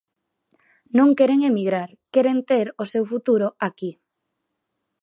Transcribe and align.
Non 0.97 1.09
queren 1.17 1.39
emigrar, 1.49 1.89
queren 2.13 2.37
ter 2.49 2.65
o 2.83 2.85
seu 2.93 3.03
futuro 3.11 3.47
aquí. 3.67 3.91